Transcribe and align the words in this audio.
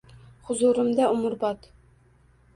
Huzurimda 0.47 1.11
umrbod…» 1.17 1.71